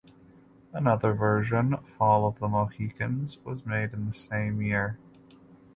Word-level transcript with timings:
Another 0.73 1.13
version 1.13 1.77
"Fall 1.83 2.25
of 2.25 2.39
the 2.39 2.47
Mohicans" 2.47 3.37
was 3.45 3.67
made 3.67 3.91
the 3.91 4.11
same 4.13 4.59
year. 4.59 4.97